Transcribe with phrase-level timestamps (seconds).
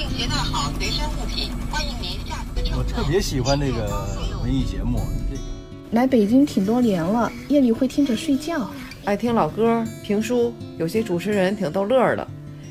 [0.00, 4.08] 请携带好随身物品，欢迎您下次乘我特别喜欢这个
[4.42, 5.42] 文艺节目，这个
[5.90, 8.70] 来北京挺多年了，夜里会听着睡觉。
[9.04, 12.26] 爱听老歌、评书，有些主持人挺逗乐儿的，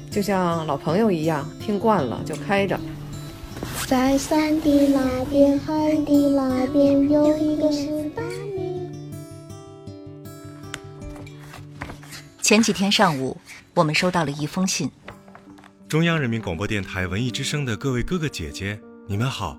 [0.10, 2.80] 就像老朋友一样，听惯了就开着。
[3.86, 8.24] 在山的那边，海的那边，有一个是大
[8.56, 8.90] 米。
[12.42, 13.38] 前几天上午，
[13.76, 14.90] 我们收到了一封信。
[15.90, 19.58] 中央人民广播电台文艺之声的各位哥哥姐姐，你们好，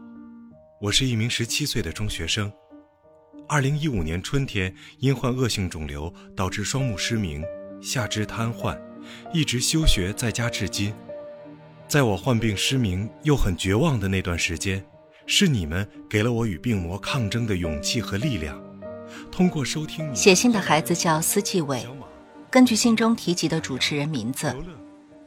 [0.80, 2.52] 我是一名十七岁的中学生。
[3.48, 7.42] 二零一五年春天，因患恶性肿瘤导致双目失明、
[7.82, 8.80] 下肢瘫痪，
[9.34, 10.94] 一直休学在家至今。
[11.88, 14.86] 在我患病失明又很绝望的那段时间，
[15.26, 18.56] 是你们给了我与病魔抗争的勇气和力量。
[19.32, 21.84] 通过收听你写信的孩子叫司继伟，
[22.48, 24.54] 根据信中提及的主持人名字，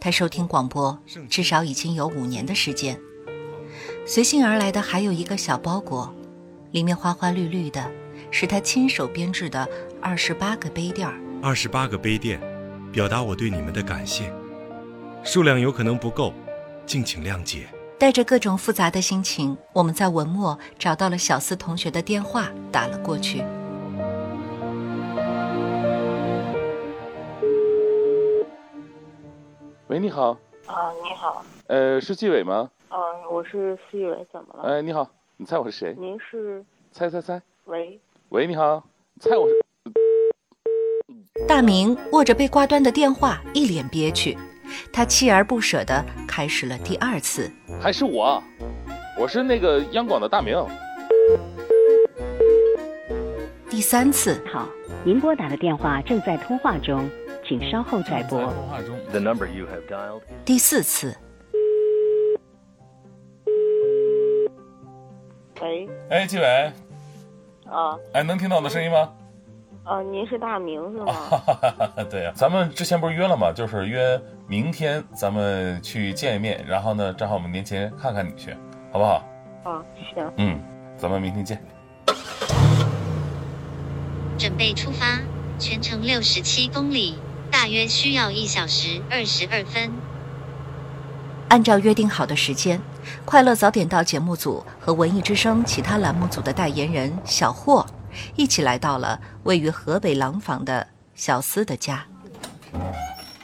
[0.04, 1.00] 他收听广播
[1.30, 3.00] 至少已经有五年的时间。
[4.06, 6.14] 随信而来的还有一个小包裹，
[6.72, 7.90] 里面花花绿绿的，
[8.30, 9.66] 是他亲手编制的
[10.02, 11.18] 二十八个杯垫儿。
[11.42, 12.38] 二十八个杯垫，
[12.92, 14.30] 表达我对你们的感谢。
[15.24, 16.34] 数量有可能不够，
[16.86, 17.66] 敬请谅解。
[17.98, 23.42] 带着各种复杂的心情，我们在文末找到了小思同学的电话，打了过去。
[30.14, 32.70] 好，啊，你好，呃，是纪委吗？
[32.90, 33.00] 嗯、
[33.32, 34.70] 我是司仪委，怎么了？
[34.70, 35.96] 哎，你好，你猜我是谁？
[35.98, 36.64] 您是？
[36.92, 38.84] 猜猜猜，喂，喂，你好，
[39.20, 39.56] 猜我是？
[41.48, 44.38] 大明握着被挂断的电话，一脸憋屈。
[44.92, 47.52] 他锲而不舍的开始了第二次。
[47.82, 48.42] 还是我？
[49.20, 50.64] 我是那个央广的大明。
[53.68, 54.70] 第三次，好，
[55.04, 57.10] 您拨打的电话正在通话中，
[57.60, 58.40] 请稍后再拨。
[59.12, 61.16] The number you have dialed 第四次，
[65.62, 66.72] 喂，哎，纪委，
[67.70, 69.14] 啊哎，能听到我的声音吗？
[69.84, 71.14] 啊，您是大明是吗？
[72.10, 73.52] 对呀、咱们之前不是约了吗？
[73.54, 78.56] 就是约明天咱们去见一面，然后呢，正好我们年前看看你去，
[78.92, 79.24] 好不好？
[79.64, 79.86] 啊，
[80.16, 80.60] 行，嗯，
[80.98, 81.62] 咱们明天见。
[84.40, 85.20] 准备出发，
[85.60, 87.16] 全程六十七公里，
[87.54, 89.94] 大约需要一小时二十二分。
[91.50, 92.82] 按照约定好的时间，
[93.26, 97.86] 快乐早点到节目组和文艺之声其他栏目组的代言人小霍
[98.36, 102.04] 一起来到了位于河北廊坊的小思的家。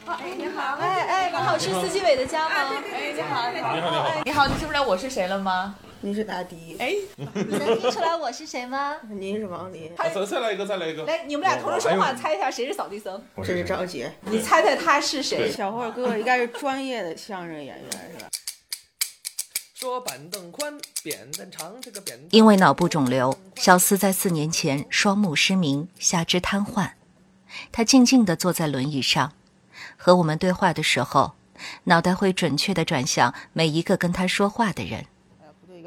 [0.07, 2.55] 哎，你好，哎哎，你好，是司机伟的家吗？
[2.91, 5.75] 哎，你好，你好，你好你好你知不知道我是谁了吗？
[6.01, 8.95] 你是大迪，哎，你能听出来我是谁吗？
[9.09, 11.03] 您是王林，再再来一个，再来一个。
[11.03, 13.21] 来，你们俩同时说话，猜一下谁是扫地僧？
[13.35, 14.09] 我是赵杰。
[14.21, 15.51] 你猜猜他是谁？
[15.51, 18.29] 小慧哥哥应该是专业的相声演员是吧？
[19.75, 26.91] 说板凳宽，扁担长，这个扁担因为脑部肿瘤，小思在四年前双目失明，下肢瘫痪。
[27.73, 29.33] 他静静地坐在轮椅上，
[29.97, 31.33] 和我们对话的时候，
[31.83, 35.05] 脑袋会准确地转向每一个跟他说话的人。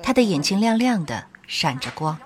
[0.03, 2.19] 他的眼睛亮亮的，闪着光。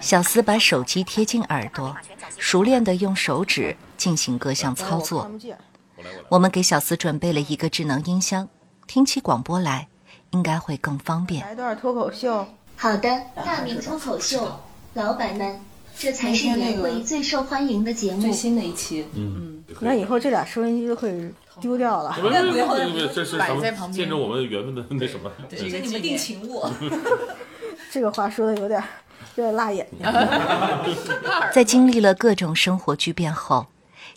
[0.00, 1.96] 小思把手机贴近耳朵，
[2.38, 5.30] 熟练地用手指进行各项操作。
[6.28, 8.48] 我们给小思准备了一个智能音箱，
[8.86, 9.88] 听起广播来
[10.30, 11.46] 应该会更方便。
[11.46, 12.46] 来段脱口秀。
[12.78, 14.60] 好的，大明脱口秀，
[14.92, 15.58] 老板们，
[15.96, 18.20] 这才是年会最受欢迎的节目。
[18.20, 22.12] 最新的一期，嗯，那以后这俩收音机都会丢掉了。
[22.12, 25.30] 不不用这是咱们摆在旁边见证我们缘分的那什么。
[25.48, 26.64] 这是你们定情物。
[27.90, 28.82] 这个话说的有点
[29.36, 30.06] 有点辣眼睛。
[31.52, 33.66] 在经历了各种生活巨变后，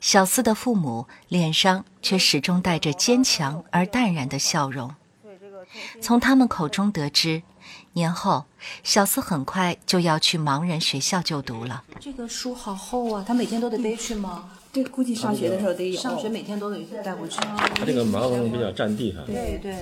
[0.02, 4.94] 小思的父母脸上却始终带着坚强而淡然的笑容。
[6.02, 7.44] 从他们口中得知，
[7.94, 8.46] 年后
[8.84, 11.84] 小思很快就要去盲人学校就读了。
[12.00, 14.50] 这个书好厚啊，他每天都得背去吗？
[14.72, 16.00] 这估计上学的时候得有。
[16.00, 17.40] 上学每天都得带回去。
[17.76, 19.74] 它这个盲文比较占地方，对对，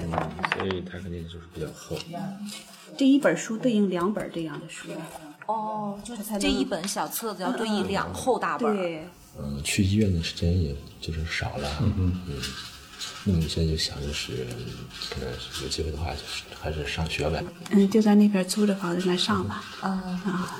[0.55, 1.97] 所以它肯定就是比较厚。
[2.97, 4.89] 这一本书对应两本这样的书。
[5.45, 8.75] 哦，就这一本小册子要对应两厚大本。
[8.75, 9.05] 对。
[9.39, 11.69] 嗯，去医院的时间也就是少了。
[11.81, 12.41] 嗯嗯。
[13.23, 14.47] 那么你现在就想就是，
[15.09, 15.29] 可能
[15.61, 17.43] 有机会的话，就是还是上学呗。
[17.71, 19.63] 嗯，就在那边租着房子来上吧。
[19.81, 19.89] 啊
[20.25, 20.59] 啊。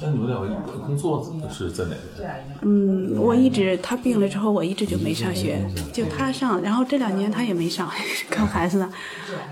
[0.00, 0.38] 那你们俩
[0.86, 2.30] 工作是在哪边？
[2.60, 5.58] 嗯，我一直他病了之后，我一直就没上学，
[5.92, 7.90] 就他上，然后这两年他也没上，
[8.30, 8.88] 看孩子呢。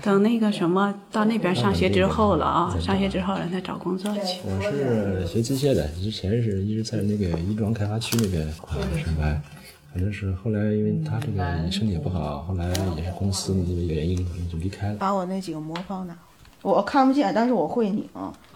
[0.01, 4.39] 等那个什么到那边上学之后了啊，上学之后让他找工作去。
[4.45, 9.41] 我是学机械的，之前是一直在那个亦庄开发区那边啊上班，
[9.93, 14.17] 反正是后来因为他这个身体也不好，后来也是公司的这个原因
[14.49, 14.95] 就离开了。
[14.95, 16.15] 把我那几个魔方拿，
[16.61, 18.07] 我看不见，但是我会拧。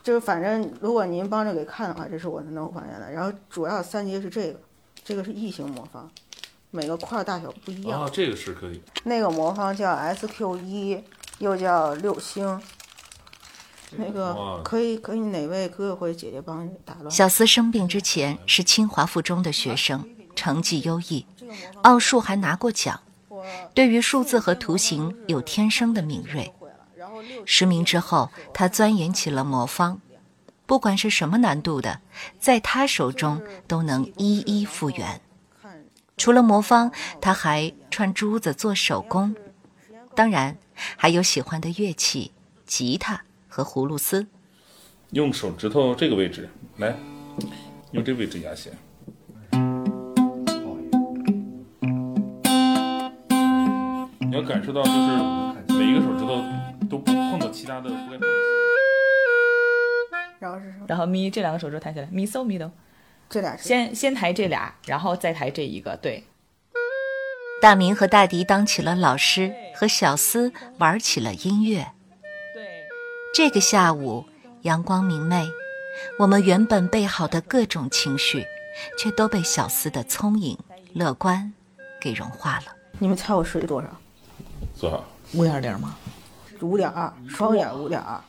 [0.03, 3.11] 就是反正如果您帮着给看的话，这是我的能还原的。
[3.11, 4.59] 然后主要三节是这个，
[5.03, 6.09] 这个是异形魔方，
[6.69, 8.01] 每个块大小不一样。
[8.01, 8.81] 啊，这个是可以。
[9.03, 11.03] 那个魔方叫 SQ 一，
[11.39, 12.61] 又叫六星。
[13.97, 17.09] 那个可以可以哪位哥哥或者姐姐帮打乱？
[17.09, 21.25] 小思生病之前是清华附中的学生，成绩优异，
[21.83, 22.99] 奥数还拿过奖，
[23.73, 26.51] 对于数字和图形有天生的敏锐。
[27.45, 29.99] 失明之后，他钻研起了魔方，
[30.65, 32.01] 不管是什么难度的，
[32.39, 35.21] 在他手中都能一一复原。
[36.17, 39.35] 除了魔方，他还串珠子做手工，
[40.15, 40.57] 当然
[40.95, 42.31] 还有喜欢的乐器——
[42.65, 43.21] 吉他。
[43.47, 44.27] 和葫芦丝，
[45.11, 46.93] 用手指头这个位置来，
[47.93, 48.73] 用这位置压弦。
[54.19, 56.43] 你要感受到，就是每一个手指头
[56.87, 58.27] 都不碰到其他的不该碰的。
[60.39, 60.85] 然后是什么？
[60.87, 62.71] 然后咪这两个手指头抬起来，咪嗦咪哆，
[63.29, 65.97] 这俩先先抬这俩，然后再抬这一个。
[65.97, 66.23] 对。
[67.61, 71.87] 大明和大迪当起了老师，和小思玩起了音乐。
[72.53, 72.83] 对
[73.33, 74.25] 这个下午
[74.63, 75.47] 阳光明媚，
[76.19, 78.45] 我们原本备好的各种情绪，
[78.99, 80.57] 却都被小思的聪颖、
[80.93, 81.53] 乐观
[81.99, 82.75] 给融化了。
[82.99, 83.87] 你们猜我实力多少？
[84.79, 85.03] 多少？
[85.33, 85.95] 五点零吗？
[86.61, 88.19] 五点二，双眼五点二。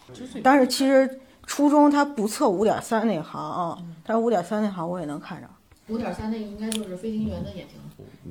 [0.42, 5.48] 但是其实初中他不测五点三那行啊，但是五点三那行我也能看着。
[5.88, 7.76] 五点三那应该就是飞行员的眼睛。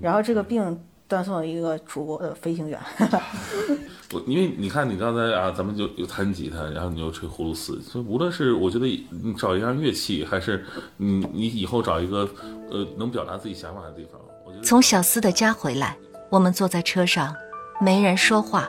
[0.02, 0.80] 然后这个病。
[1.08, 2.80] 断送了一个祖国的飞行员。
[4.12, 10.66] 我因为你看，你刚才啊，咱们就又弹吉他，然后你又吹葫芦丝，所以无论是我觉得你找一样乐器，还是
[10.98, 12.28] 你你以后找一个
[12.72, 14.64] 呃能表达自己想法的地方，我觉得。
[14.64, 15.96] 从小思的家回来，
[16.32, 17.36] 我们坐在车上，
[17.80, 18.68] 没人说话，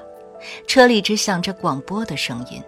[0.66, 2.62] 车里只响着广播的声音。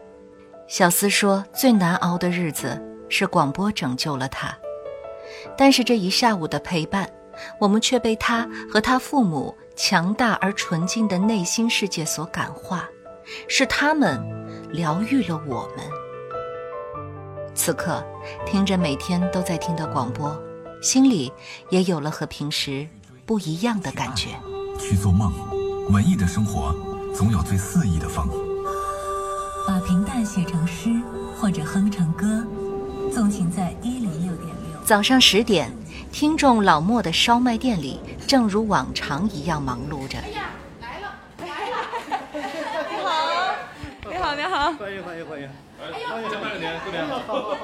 [0.66, 4.56] 小思说，最难熬的日子是广播拯救了他，
[5.56, 7.10] 但是这一下午的陪伴。
[7.60, 12.88] 我们却被他和他父母强大而纯净的内心世界所感化，
[13.46, 14.20] 是他们
[14.72, 15.86] 疗愈了我们。
[17.54, 18.04] 此刻，
[18.44, 20.36] 听着每天都在听的广播，
[20.82, 21.32] 心里
[21.70, 22.84] 也有了和平时
[23.24, 24.30] 不一样的感觉。
[24.80, 25.32] 去做梦，
[25.92, 26.74] 文艺的生活
[27.18, 28.28] 总有最肆意的风。
[29.66, 30.88] 把平淡写成诗，
[31.36, 32.46] 或者哼成歌，
[33.12, 34.80] 纵情在一零六点六。
[34.84, 35.68] 早上十点。
[36.12, 40.16] 听众老莫的烧麦店里，正如往常一样忙碌着。
[40.20, 40.50] 哎呀，
[40.80, 41.76] 来了来了！
[44.08, 45.48] 你好，你好，你好，欢迎欢迎欢迎！
[45.82, 47.56] 哎呀，先拜个年，过年好。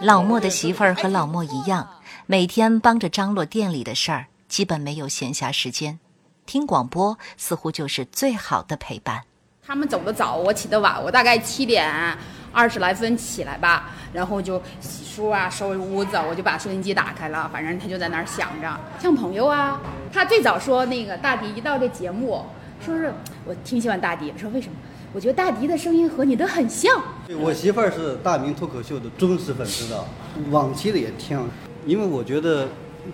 [0.00, 1.88] 老莫的媳妇儿和老莫一样，
[2.26, 5.98] 每天帮着张罗店里的事儿，基本没有闲暇时间。
[6.46, 9.22] 听广播似乎就是最好的陪伴。
[9.66, 12.16] 他们走的早，我起得晚，我大概七点。
[12.52, 19.80] 二十来分起来吧，然后就洗漱啊，收拾屋子，我就把收音机打开了，反正他就在那儿响着，像朋友啊。
[20.12, 22.46] 他最早说那个大迪一到这节目，
[22.80, 23.12] 说是
[23.44, 24.76] 我挺喜欢大迪，说为什么？
[25.12, 27.02] 我觉得大迪的声音和你的很像。
[27.26, 30.04] 对我媳妇儿是大明脱口秀的忠实粉丝的，
[30.52, 31.44] 往期的也听，
[31.84, 32.68] 因为我觉得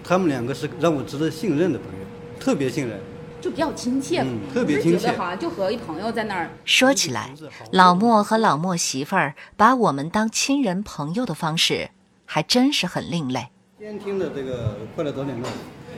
[0.04, 2.04] 他们两个是让我值得信任的朋友，
[2.38, 3.00] 特别信任。
[3.40, 7.30] 就比较亲切，特别亲切，好像就和一朋友在那儿说起来。
[7.72, 11.90] 老莫和老莫媳妇儿把我们当亲人朋友的方式，
[12.26, 13.48] 还真是很另类。
[13.78, 15.48] 先听的这个《快乐早点到》，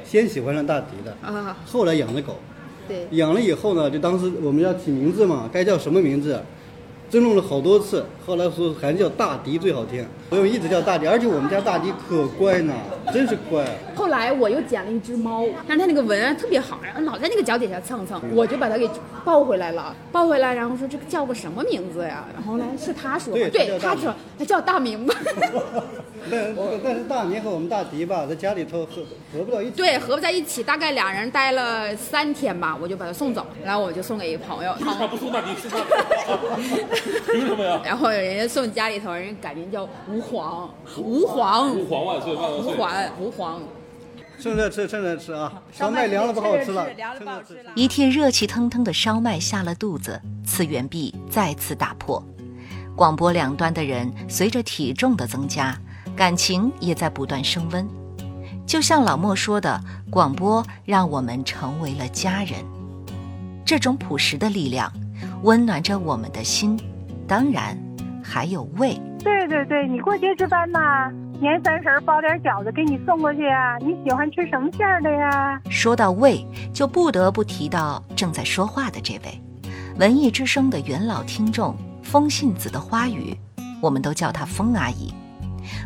[0.05, 2.39] 先喜欢上大迪的啊，后来养了狗，
[2.87, 6.43] 对，养了以后呢，就当时我们要起名字嘛，该叫什么名字？
[7.13, 11.07] 争论了好多次，后来说还是叫大迪最好听，所以我一直叫大迪。
[11.07, 12.73] 而且我们家大迪可乖呢，
[13.13, 13.63] 真是乖。
[13.95, 18.89] 后来我又捡了一只猫，但是它那个纹特别好，然后老在那个脚底下蹭蹭，我就把它给
[19.27, 19.95] 抱回来了。
[20.11, 22.25] 抱回来，然后说这个叫个什么名字呀？
[22.33, 25.15] 然后呢是他说，对，他说他叫大明吧。
[26.31, 29.03] 但但是大明和我们大迪吧，在家里头合
[29.33, 29.77] 合不到一起。
[29.77, 34.75] 对，合不在一起，大概俩人待了三天吧，我就把他送走，然后我就送给一个朋友。
[34.81, 35.79] 他不送大迪，送他。
[37.33, 37.81] 凭什么呀？
[37.85, 43.63] 然后人家送家里头，人家改名叫吾皇，吾皇，吾皇万岁万万岁，吾皇，吾皇。
[44.41, 45.53] 趁热吃，趁热吃啊！
[45.73, 46.89] 烧麦凉了不好吃了，
[47.77, 52.21] 一屉热气腾腾的烧麦下了肚子，次元壁再次打破。
[52.97, 55.79] 广播两端的人随着体重的增加，
[56.23, 57.85] 感情也在不断升温。
[58.65, 62.61] 就像老莫说的，广播让我们成为了家人。
[63.65, 64.93] 这种朴实的力量，
[65.43, 66.79] 温暖着我们的心。
[67.27, 67.77] 当然，
[68.23, 68.97] 还有胃。
[69.19, 71.11] 对对对，你过节值班吗？
[71.41, 73.77] 年三十儿包点饺子给你送过去啊！
[73.79, 75.61] 你喜欢吃什么馅儿的呀？
[75.69, 79.43] 说到胃，就不得不提到正在说话的这位，
[79.99, 83.37] 文艺之声的元老听众风信子的花语，
[83.81, 85.13] 我们都叫她风阿姨。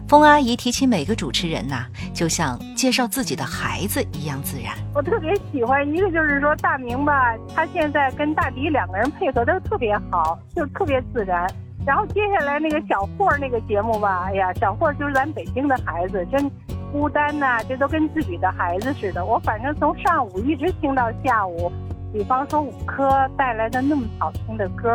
[0.09, 4.75] 风阿姨提起每个主持人呐、就像介绍自己的孩子一样自然。
[4.95, 11.47] 我特别喜欢一个就是说大明吧，他现在跟大迪两个人配合的特别好，就特别自然。
[11.87, 16.51] 然后接下来那个小霍那个节目吧，哎呀，小霍就是咱北京的孩子，真
[16.91, 19.25] 孤单呐、这都跟自己的孩子似的。
[19.25, 21.71] 我反正从上午一直听到下午，
[22.13, 24.93] 比方说五科带来的那么好听的歌，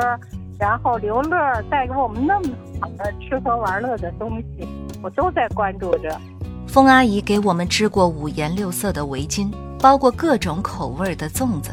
[0.60, 2.50] 然后刘乐带给我们那么
[3.20, 4.68] 吃喝玩乐的东西，
[5.02, 6.20] 我都在关注着。
[6.68, 11.72] 风阿姨给我们织过五颜六色的围巾，包过各种口味的粽子。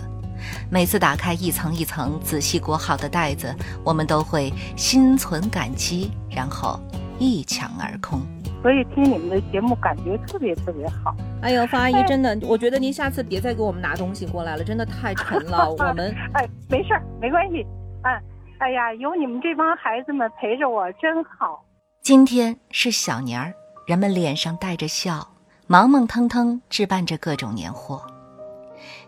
[0.70, 3.54] 每次打开一层一层仔细裹好的袋子，
[3.84, 6.78] 我们都会心存感激，然后
[7.18, 8.20] 一抢而空。
[8.60, 11.14] 所以听你们的节目感觉特别特别好。
[11.42, 15.70] 哎呦，方阿姨，真的，我觉得您下次别再给我们拿东西过来了，真的太沉了。
[15.78, 17.64] 我们哎，没事儿，没关系。
[18.02, 18.20] 哎，
[18.58, 21.64] 哎呀，有你们这帮孩子们陪着我，真好。
[22.02, 23.54] 今天是小年儿，
[23.86, 25.26] 人们脸上带着笑，
[25.68, 28.04] 忙忙腾腾置办着各种年货。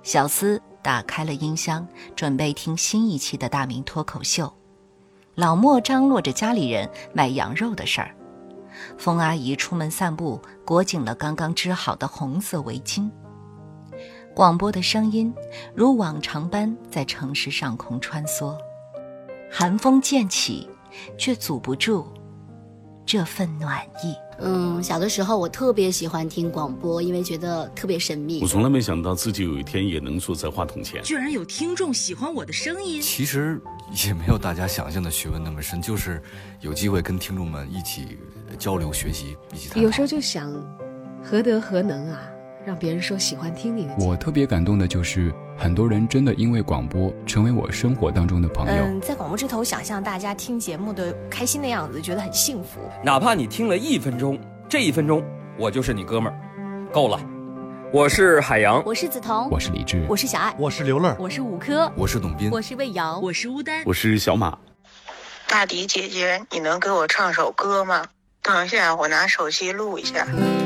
[0.05, 4.53] 小司打开了音箱，准备听新一期的大明脱口秀。
[5.35, 8.15] 老莫张罗着家里人买羊肉的事儿。
[8.99, 13.11] 风阿姨出门散步，裹紧了刚刚织好的红色围巾。
[14.33, 15.35] 广播的声音
[15.75, 18.57] 如往常般在城市上空穿梭，
[19.51, 20.69] 寒风渐起，
[21.19, 22.07] 却阻不住
[23.05, 24.15] 这份暖意。
[24.43, 28.41] 嗯，小的时候我特别喜欢听广播，因为觉得特别神秘。
[28.41, 31.03] 我从来没想到自己有一天也能坐在话筒前。
[31.03, 33.03] 居然有听众喜欢我的声音。
[33.03, 33.61] 其实
[34.07, 36.23] 也没有大家想象的学问那么深，就是
[36.61, 38.19] 有机会跟听众们一起
[38.59, 39.83] 交流学习，一起探讨。
[39.83, 40.51] 有时候就想，
[41.23, 42.23] 何德何能啊，
[42.65, 43.95] 让别人说喜欢听你的。
[43.99, 48.83] 我特别感动的就是，很多人真的因为广播成为我生活当中的朋友。
[48.83, 52.81] 嗯，在广播这头想象大家听节目的开心的样子，觉得很幸福。
[53.05, 54.41] 哪怕你听了一分钟，
[54.71, 55.23] 这一分钟
[55.59, 57.21] 我就是你哥们儿，够了。
[57.93, 64.57] 我是海洋，我是梓潼，我是李志，我是小爱，我是刘乐，我是五科，我是董斌，我是魏瑶，我是乌丹，我是小马。
[65.47, 68.07] 大迪姐姐，你能给我唱首歌吗？
[68.43, 70.27] 等一下，我拿手机录一下。
[70.27, 70.60] 我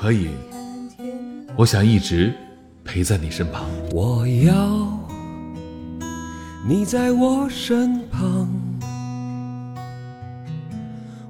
[0.00, 0.28] 可以，
[1.56, 2.32] 我想一直
[2.84, 3.64] 陪在你身旁。
[3.92, 4.96] 我要
[6.68, 8.48] 你在我身旁，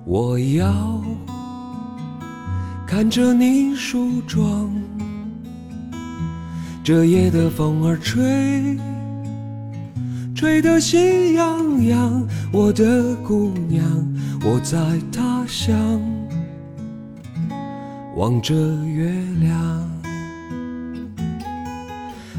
[0.05, 1.03] 我要
[2.87, 4.71] 看着你梳妆。
[6.85, 8.79] 这夜的风儿吹，
[10.35, 12.29] 吹得心痒痒。
[12.53, 13.83] 我的姑娘，
[14.45, 14.79] 我在
[15.11, 15.99] 他乡，
[18.19, 18.53] 望着
[18.85, 19.09] 月
[19.41, 19.57] 亮。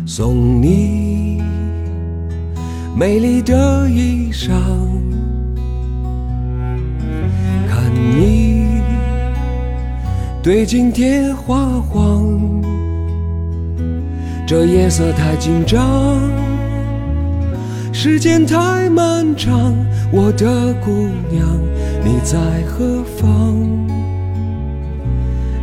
[0.05, 1.41] 送你
[2.98, 4.50] 美丽的衣裳，
[7.69, 8.81] 看你
[10.43, 12.27] 对镜贴花黄，
[14.45, 16.19] 这夜色太紧张，
[17.93, 19.74] 时间太漫长，
[20.12, 20.91] 我的姑
[21.31, 21.48] 娘
[22.03, 23.55] 你在何方？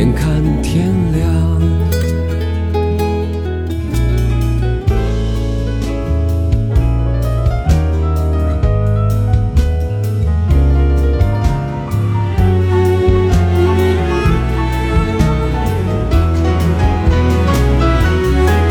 [0.00, 1.20] 眼看天亮。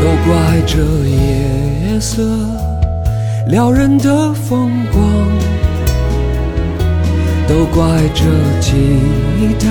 [0.00, 2.26] 都怪这夜色
[3.46, 5.00] 撩人的风光，
[7.46, 8.24] 都怪这
[8.60, 8.98] 吉
[9.60, 9.70] 他